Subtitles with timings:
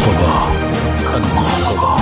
[0.00, 0.48] المحفظة
[1.16, 1.96] المحفظة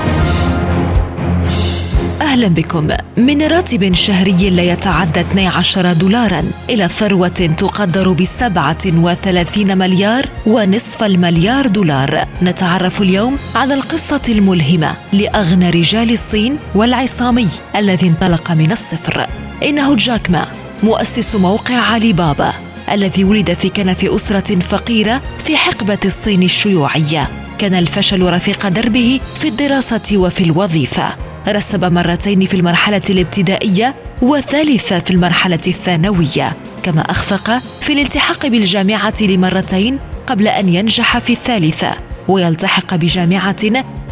[2.20, 2.88] أهلا بكم.
[3.16, 11.66] من راتب شهري لا يتعدى 12 دولارا إلى ثروة تقدر ب 37 مليار ونصف المليار
[11.66, 12.24] دولار.
[12.42, 19.26] نتعرف اليوم على القصة الملهمة لأغنى رجال الصين والعصامي الذي انطلق من الصفر.
[19.62, 20.46] إنه جاك ما
[20.82, 22.52] مؤسس موقع علي بابا
[22.92, 27.37] الذي ولد في كنف أسرة فقيرة في حقبة الصين الشيوعية.
[27.58, 31.14] كان الفشل رفيق دربه في الدراسة وفي الوظيفة.
[31.48, 36.56] رسب مرتين في المرحلة الابتدائية وثالثة في المرحلة الثانوية.
[36.82, 41.90] كما أخفق في الالتحاق بالجامعة لمرتين قبل أن ينجح في الثالثة.
[42.28, 43.56] ويلتحق بجامعة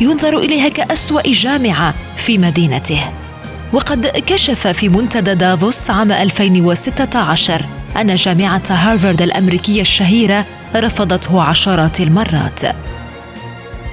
[0.01, 3.01] ينظر إليها كأسوأ جامعة في مدينته.
[3.73, 7.67] وقد كشف في منتدى دافوس عام 2016
[8.01, 12.61] أن جامعة هارفارد الأمريكية الشهيرة رفضته عشرات المرات.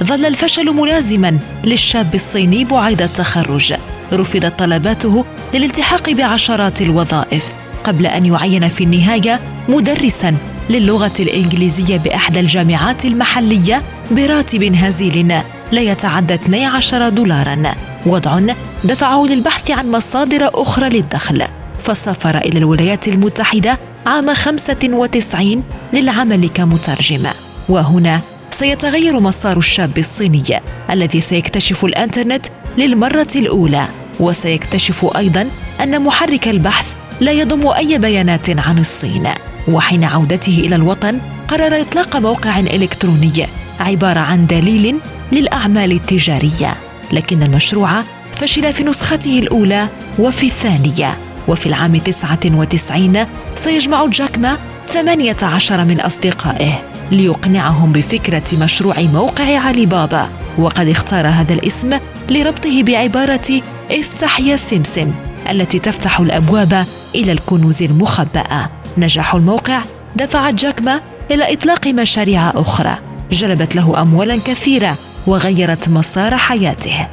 [0.03, 3.73] ظل الفشل ملازما للشاب الصيني بعد التخرج.
[4.13, 10.35] رفضت طلباته للالتحاق بعشرات الوظائف قبل أن يعين في النهاية مدرسا
[10.69, 17.75] للغة الإنجليزية باحدى الجامعات المحلية براتب هزيل لا يتعدى 12 دولارا.
[18.05, 18.39] وضع
[18.83, 21.43] دفعه للبحث عن مصادر أخرى للدخل.
[21.83, 27.27] فسافر إلى الولايات المتحدة عام 95 للعمل كمترجم.
[27.69, 28.21] وهنا
[28.53, 30.43] سيتغير مسار الشاب الصيني
[30.91, 32.45] الذي سيكتشف الإنترنت
[32.77, 33.87] للمرة الأولى.
[34.19, 35.47] وسيكتشف أيضا
[35.83, 39.27] أن محرك البحث لا يضم أي بيانات عن الصين.
[39.67, 43.47] وحين عودته إلى الوطن قرر إطلاق موقع إلكتروني
[43.79, 44.95] عبارة عن دليل
[45.31, 46.77] للأعمال التجارية.
[47.11, 49.87] لكن المشروع فشل في نسخته الأولى
[50.19, 51.17] وفي الثانية.
[51.47, 56.92] وفي العام 99 سيجمع جاكما 18 من أصدقائه.
[57.13, 63.61] ليقنعهم بفكرة مشروع موقع علي بابا وقد اختار هذا الاسم لربطه بعبارة
[63.91, 65.11] افتح يا سمسم
[65.49, 68.69] التي تفتح الأبواب إلى الكنوز المخبأة.
[68.97, 69.81] نجاح الموقع
[70.15, 71.01] دفع جاكما
[71.31, 72.97] إلى إطلاق مشاريع أخرى
[73.31, 77.07] جلبت له أموالا كثيرة وغيرت مسار حياته.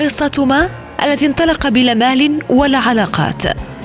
[0.00, 0.68] قصة ما؟
[1.02, 3.42] الذي انطلق بلا مال ولا علاقات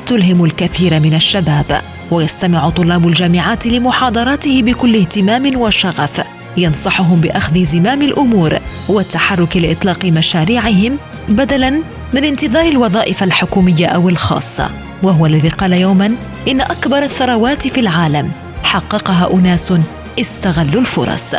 [0.07, 1.81] تلهم الكثير من الشباب.
[2.11, 6.21] ويستمع طلاب الجامعات لمحاضراته بكل اهتمام وشغف.
[6.57, 10.97] ينصحهم بأخذ زمام الأمور والتحرك لإطلاق مشاريعهم
[11.29, 11.69] بدلا
[12.13, 14.69] من انتظار الوظائف الحكومية أو الخاصة.
[15.03, 16.11] وهو الذي قال يوما
[16.47, 18.31] إن أكبر الثروات في العالم
[18.63, 19.73] حققها أناس
[20.19, 21.35] استغلوا الفرص.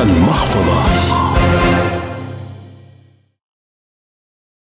[0.00, 1.21] المحفظة.